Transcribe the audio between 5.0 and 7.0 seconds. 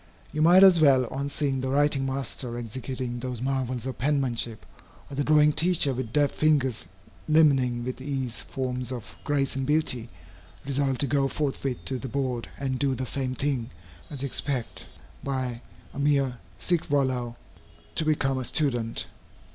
or the Drawing Teacher with deft fingers